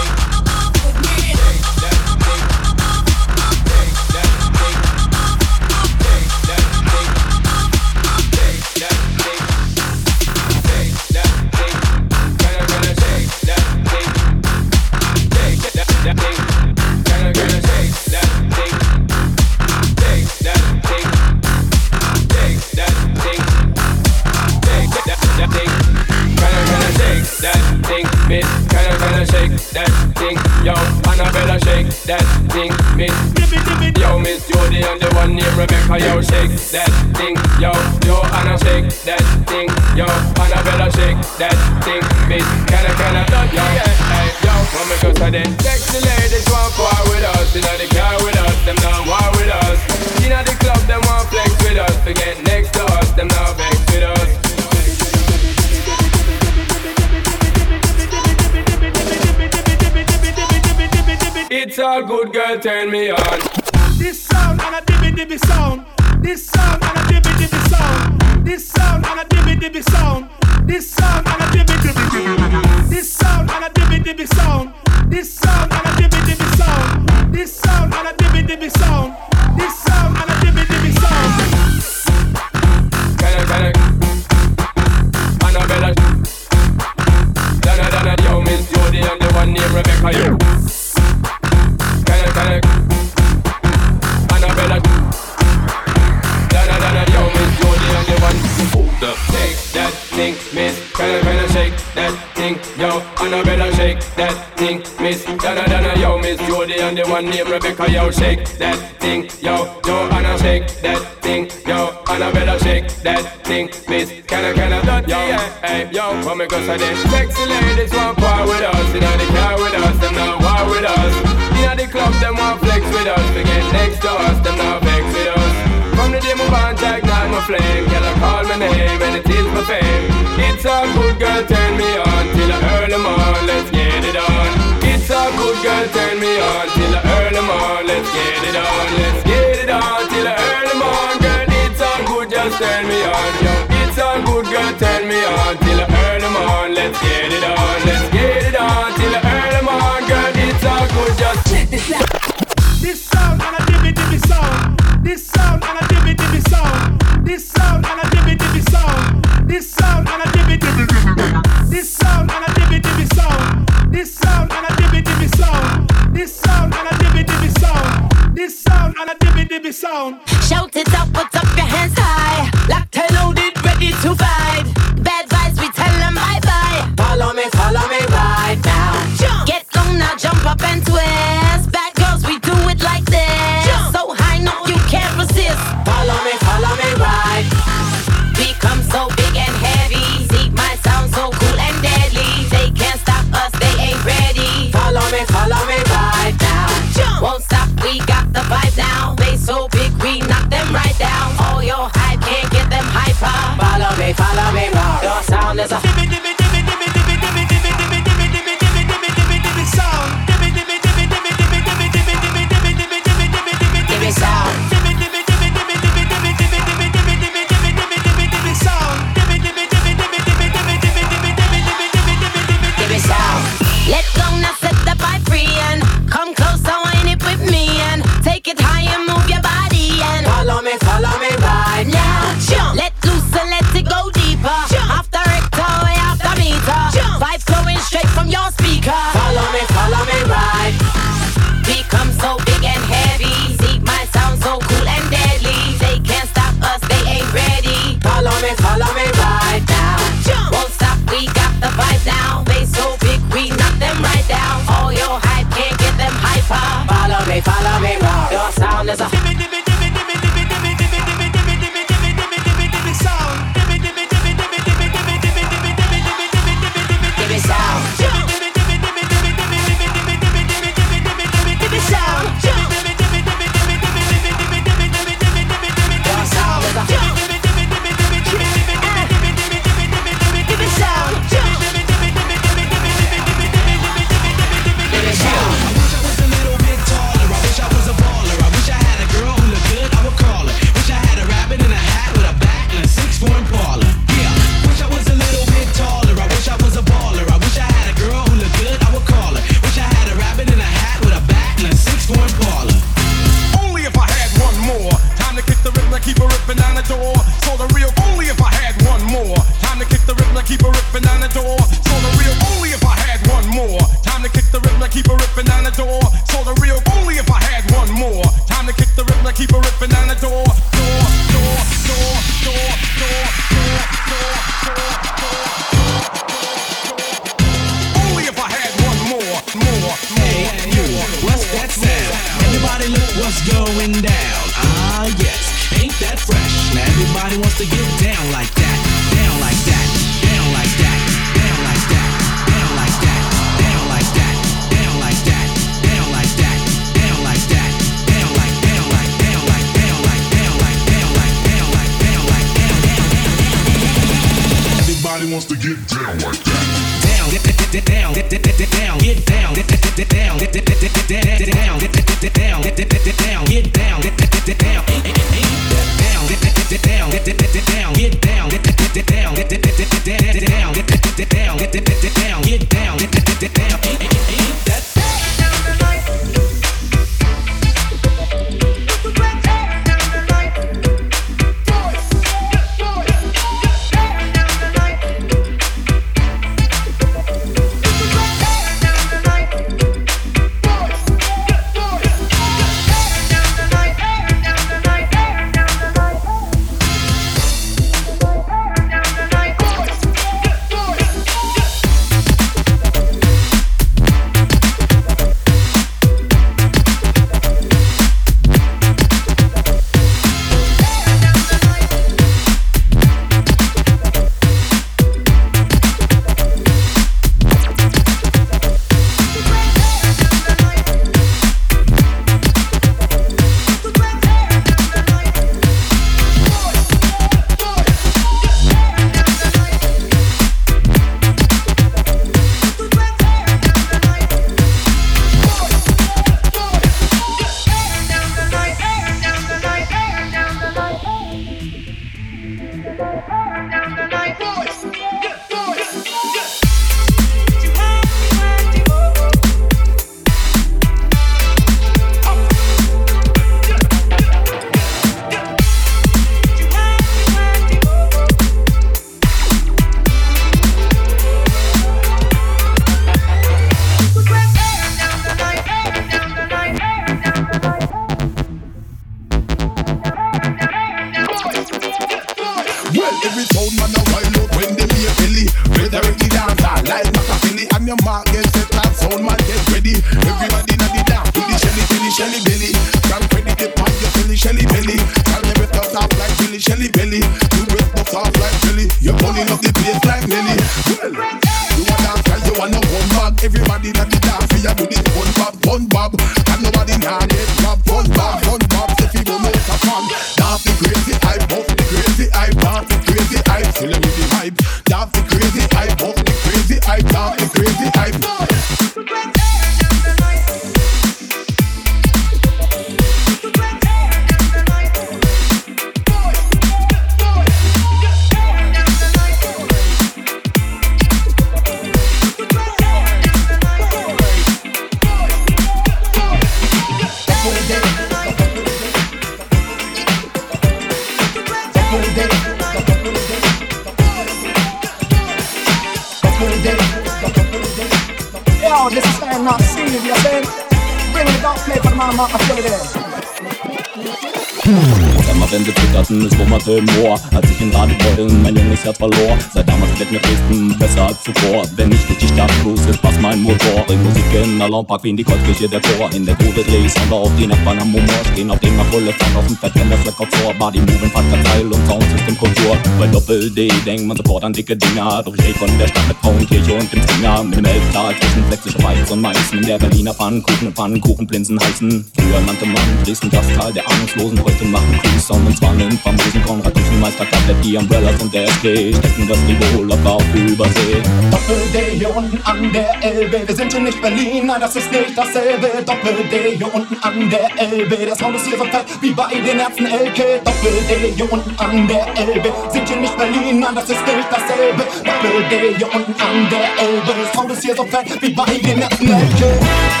pappa 554.91 555.01
kvindig 555.01 555.25
kort 555.25 555.39
skulle 555.39 555.55
kedja 555.55 555.79
på 555.79 556.15
In 556.15 556.25
det 556.25 556.35
hodet 556.41 556.67
lysande 556.67 557.15
av 557.15 557.31
din 557.39 557.51
öppna 557.51 557.85
mormorskin 557.85 558.51
Av 558.51 558.59
dimma 558.59 558.83
fulle 558.91 559.13
fan 559.13 559.37
av 559.37 559.47
som 559.47 559.55
fettende 559.55 559.97
fläckar 559.97 560.27
vor. 560.31 560.53
Body 560.59 560.79
moving 560.79 561.11
fatta 561.15 561.37
trail 561.43 561.65
und 561.65 561.87
sån 561.87 562.01
system 562.01 562.35
kontor 562.35 562.75
Väl 562.99 563.15
uppe 563.15 563.33
det 563.55 563.67
i 563.91 564.05
man 564.07 564.17
sofort 564.17 564.43
an 564.43 564.53
dicke 564.53 564.75
dinger. 564.75 565.23
Doch 565.25 565.35
ich 565.35 565.45
rede 565.45 565.59
von 565.59 565.77
der 565.79 565.87
Stadt 565.87 566.07
mit 566.07 566.17
Frauen, 566.21 566.79
und 566.79 566.93
dem 566.93 567.07
Zwinger 567.07 567.43
Mit 567.43 567.57
dem 567.57 567.65
Elftal 567.65 568.15
zwischen 568.19 568.43
sächsische 568.49 568.83
Weiß 568.83 569.11
und 569.11 569.21
Meißen 569.21 569.59
In 569.59 569.65
Der 569.65 569.79
Berliner 569.79 570.13
Pfannkuchen 570.13 570.67
und 570.67 570.75
Pfannkuchenplinsen 570.75 571.59
heißen 571.59 572.20
Früher 572.31 572.41
nannte 572.41 572.65
man 572.65 573.03
Dresden 573.03 573.29
das 573.29 573.45
Tal 573.57 573.73
der 573.73 573.85
Ahnungslosen. 573.89 574.41
Heute 574.41 574.63
machen 574.63 574.99
Crews 575.03 575.27
Sound 575.27 575.45
und 575.47 575.57
zwar 575.57 575.71
einen 575.71 575.91
famosen 575.99 576.41
Konrad 576.45 576.73
Küchenmeister, 576.73 577.25
Kappett, 577.25 577.57
die 577.61 577.75
Umbrellas 577.75 578.21
und 578.21 578.33
der 578.33 578.45
SG. 578.45 578.93
Stecken 578.93 579.27
das 579.27 579.37
Niveau 579.39 579.83
locker 579.83 580.11
auf 580.11 580.33
Übersee. 580.33 581.01
Doppel-D 581.29 581.97
hier 581.97 582.15
unten 582.15 582.39
an 582.45 582.71
der 582.71 583.03
Elbe. 583.03 583.45
Wir 583.45 583.55
sind 583.55 583.73
hier 583.73 583.81
nicht 583.81 584.01
Berlin, 584.01 584.45
nein, 584.45 584.61
das 584.61 584.75
ist 584.77 584.89
nicht 584.91 585.17
dasselbe. 585.17 585.83
Doppel-D 585.85 586.55
hier 586.55 586.73
unten 586.73 586.95
an 587.01 587.29
der 587.29 587.49
Elbe. 587.57 587.97
Der 587.97 588.15
Sound 588.15 588.37
ist 588.37 588.47
hier 588.47 588.57
so 588.57 588.63
fett 588.63 588.85
wie 589.01 589.11
bei 589.11 589.33
den 589.33 589.59
Ärzten 589.59 589.85
LK. 589.87 590.45
Doppel-D 590.45 591.13
hier 591.13 591.33
unten 591.33 591.53
an 591.59 591.85
der 591.85 592.07
Elbe. 592.15 592.53
Sind 592.71 592.87
hier 592.87 592.97
nicht 592.97 593.17
Berlin, 593.17 593.59
nein, 593.59 593.75
das 593.75 593.89
ist 593.89 594.05
nicht 594.07 594.31
dasselbe. 594.31 594.83
Doppel-D 595.03 595.75
hier 595.75 595.93
unten 595.93 596.13
an 596.13 596.49
der 596.49 596.87
Elbe. 596.87 597.11
Der 597.11 597.33
Sound 597.33 597.51
ist 597.51 597.61
hier 597.61 597.75
so 597.75 597.83
fett 597.83 598.21
wie 598.21 598.29
bei 598.29 598.45
den 598.45 598.79
Ärzten 598.79 599.09
LK. 599.09 600.00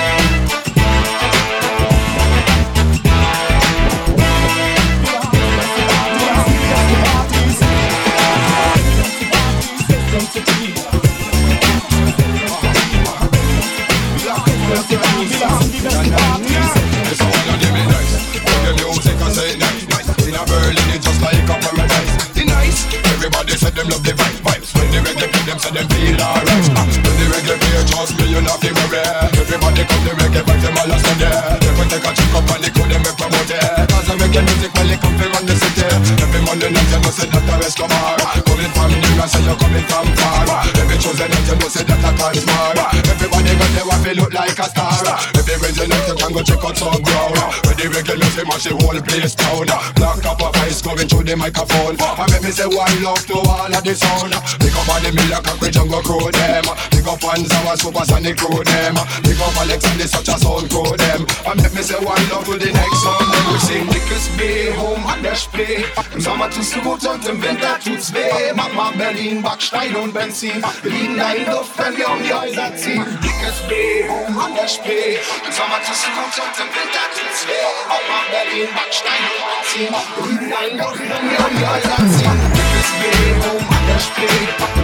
Reggae 28.01 28.17
trust 28.17 28.19
me 28.19 28.31
you 28.33 28.41
not 28.41 28.59
feel 28.61 28.73
worry 28.73 29.01
Everybody 29.37 29.83
come 29.85 30.03
the 30.05 30.11
reggae 30.17 30.41
vibes 30.41 30.61
them 30.61 30.77
all 30.77 30.91
a 30.91 30.97
study 30.99 31.29
They 31.61 31.71
will 31.77 31.89
take 31.89 32.05
a 32.05 32.11
trip 32.13 32.35
up 32.35 32.49
and 32.51 32.63
they 32.63 32.69
could 32.69 32.89
them 32.89 33.01
make 33.03 33.17
promote 33.17 33.51
it 33.51 33.89
Cause 33.89 34.07
the 34.07 34.13
reggae 34.17 34.41
music 34.41 34.73
well 34.73 34.91
Charlie 34.91 34.97
come 34.97 35.21
run 35.31 35.45
the 35.47 35.55
city. 35.55 35.87
Every 36.19 36.41
Monday 36.43 36.67
night 36.67 36.89
you 36.91 36.99
know 36.99 37.11
say 37.15 37.27
that 37.31 37.47
a 37.47 37.55
Escobar. 37.63 38.19
Coming 38.43 38.71
from 38.75 38.91
New 38.91 39.13
York, 39.15 39.29
say 39.31 39.43
you're 39.47 39.55
coming 39.55 39.85
from 39.87 40.07
far. 40.19 40.43
Every 40.75 40.97
Tuesday 40.99 41.29
night 41.31 41.47
you 41.47 41.55
know 41.55 41.69
say 41.71 41.83
that 41.87 42.03
a 42.03 42.11
Cansmar. 42.19 42.75
Everybody 43.07 43.53
got 43.55 43.71
their 43.71 43.85
waffle 43.87 44.15
look 44.19 44.33
like 44.33 44.59
a 44.59 44.67
star. 44.67 45.05
Every 45.37 45.55
Wednesday 45.63 45.87
night 45.87 46.07
you 46.11 46.15
can 46.19 46.31
go 46.35 46.41
check 46.43 46.59
out 46.59 46.75
some 46.75 46.99
ground. 46.99 47.39
Where 47.63 47.77
the 47.77 47.85
regular 47.87 48.29
fi 48.35 48.43
mash 48.43 48.67
the 48.67 48.75
whole 48.75 48.99
place 48.99 49.35
down. 49.35 49.69
Black 49.95 50.25
up 50.27 50.41
a 50.43 50.47
ice 50.67 50.81
going 50.81 51.07
through 51.07 51.23
the 51.23 51.35
microphone. 51.39 51.95
I 52.01 52.27
make 52.35 52.43
me 52.43 52.51
say 52.51 52.67
one 52.67 52.95
love 52.99 53.23
to 53.31 53.35
all 53.37 53.71
of 53.71 53.83
the 53.85 53.93
sound. 53.95 54.35
Pick 54.59 54.75
up 54.75 54.89
all 54.91 54.99
the 54.99 55.11
million 55.15 55.39
and 55.39 55.87
go 55.87 55.99
crew 56.03 56.27
them. 56.35 56.90
Up 57.21 57.37
one 57.37 57.45
Zawa 57.45 57.77
supersonic 57.77 58.37
crew 58.37 58.63
them. 58.63 58.95
Pick 59.23 59.39
up 59.41 59.55
Alex 59.61 59.85
and 59.85 60.01
such 60.09 60.27
a 60.27 60.37
sound 60.39 60.69
crew 60.69 60.95
them. 60.97 61.25
I 61.45 61.53
make 61.53 61.73
me 61.73 61.81
say 61.81 61.99
one 62.01 62.17
love 62.29 62.45
to 62.45 62.57
the 62.57 62.71
next 62.71 62.97
song. 63.03 63.21
Then 63.31 63.45
we 63.51 63.59
sing 63.59 63.85
dickes 63.93 64.27
B, 64.37 64.71
home 64.73 65.05
an 65.05 65.21
der 65.21 65.35
Spree. 65.35 65.85
Im 66.13 66.21
Sommer 66.21 66.49
tut's 66.49 66.73
gut 66.81 67.05
und 67.05 67.27
im 67.27 67.41
Winter 67.41 67.77
tut's 67.83 68.13
weh. 68.13 68.53
Mama 68.53 68.91
Berlin, 68.97 69.41
Backstein 69.41 69.95
und 69.95 70.13
Benzin. 70.13 70.63
Wir 70.81 70.91
liegen 70.91 71.17
da 71.17 71.33
in 71.33 71.45
Luft, 71.45 71.77
wenn 71.77 71.97
wir 71.97 72.09
um 72.09 72.23
die 72.23 72.33
Häuser 72.33 72.75
ziehen. 72.75 73.05
Dickes 73.21 73.57
B, 73.69 74.07
home 74.09 74.41
an 74.41 74.55
der 74.55 74.67
Spree. 74.67 75.17
Im 75.45 75.51
Sommer 75.53 75.79
tut's 75.85 76.05
gut 76.15 76.35
und 76.41 76.55
im 76.57 76.69
Winter 76.73 77.05
tut's 77.13 77.45
weh. 77.45 77.69
Mama 77.85 78.19
Berlin, 78.31 78.69
Backstein 78.73 79.21
und 79.29 79.45
Benzin. 79.45 79.93
Wir 80.17 80.25
liegen 80.25 80.49
da 80.49 80.59
in 80.65 80.77
Luft, 80.77 80.99
wenn 80.99 81.29
wir 81.29 81.39
um 81.45 81.53
die 81.53 81.65
Häuser 81.69 82.01
ziehen. 82.17 82.37
Dickes 82.57 82.89
B, 82.97 83.01
home 83.45 83.67
an 83.69 83.83
der 83.85 83.99
Spree. 83.99 84.80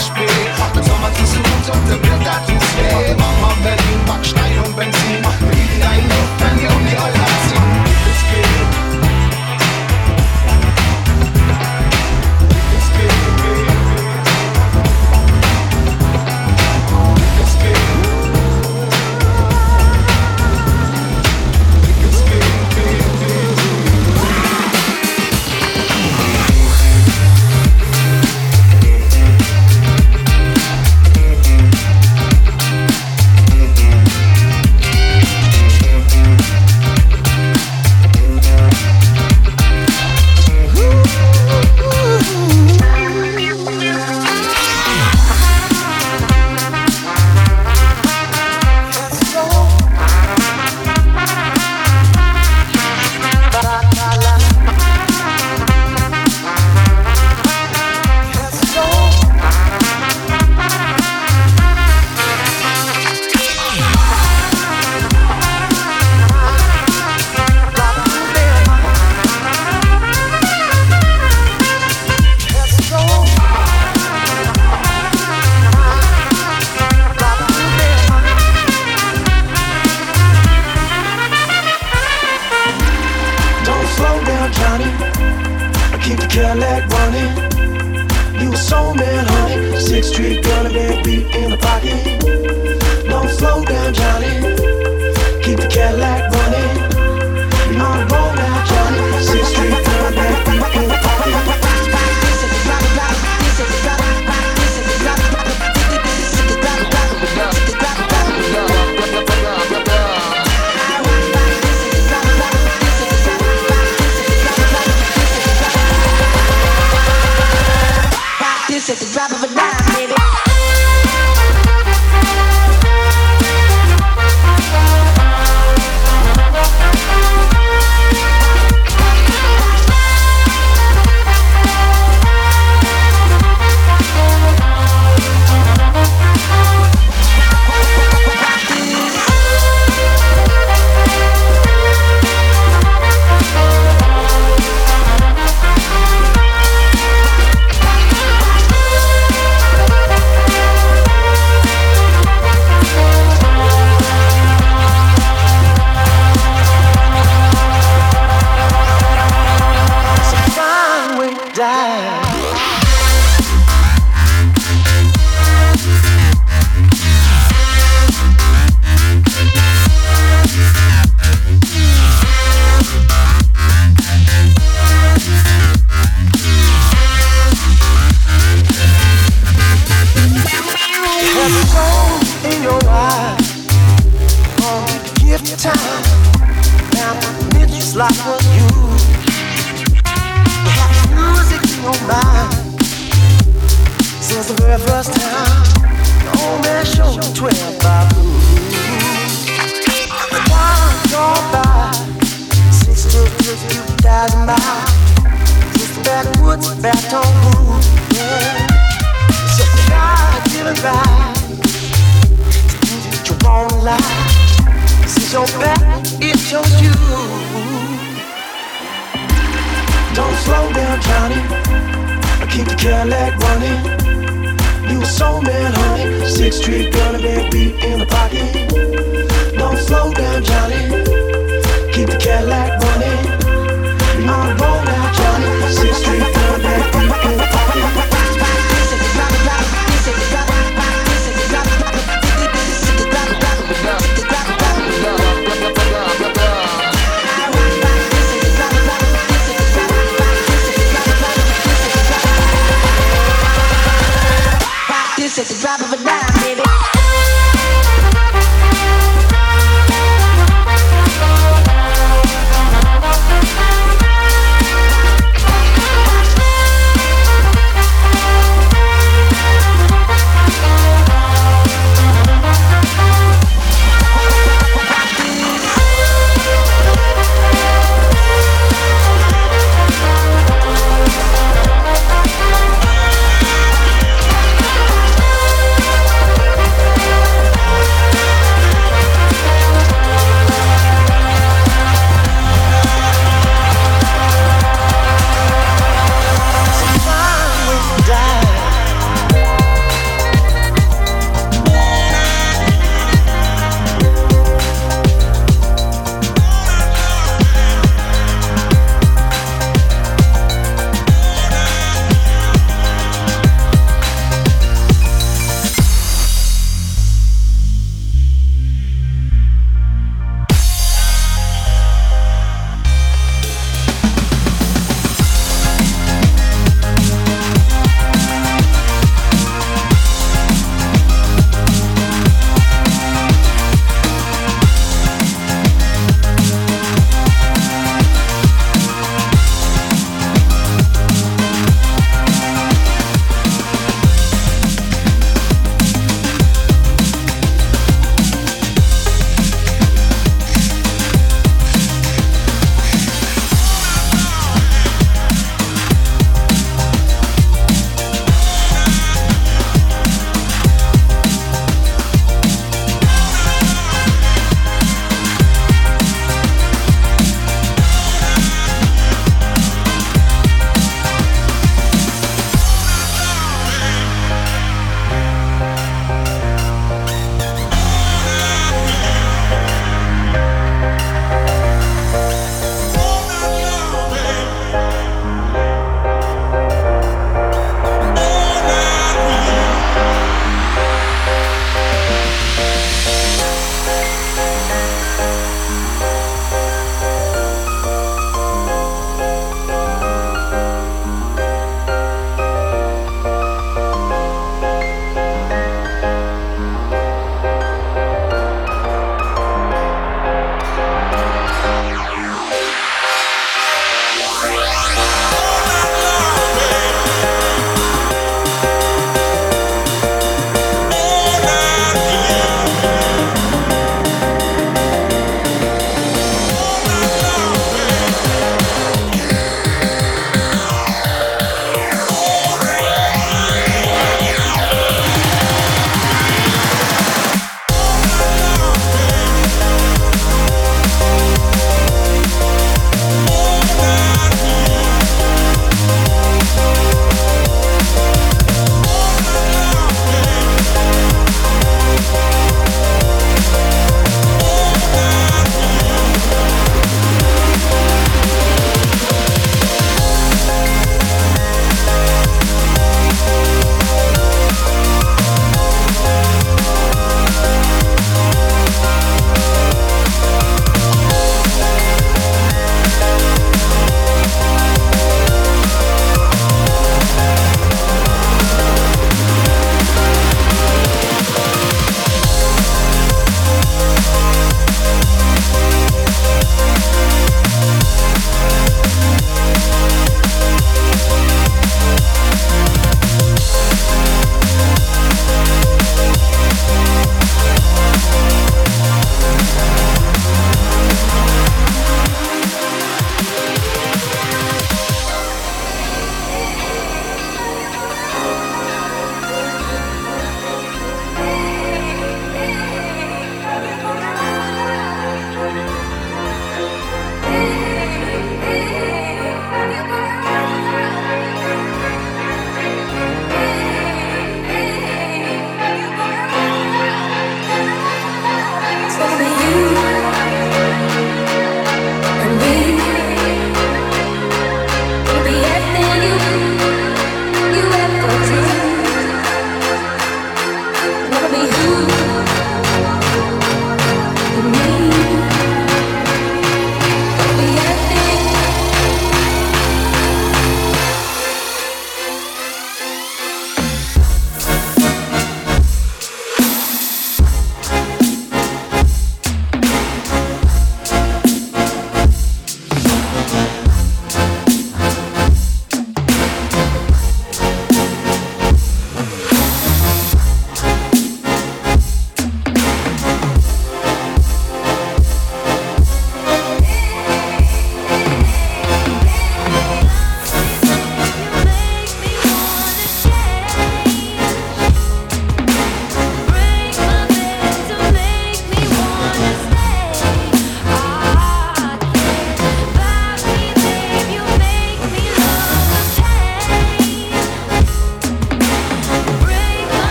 Spiel. 0.00 0.37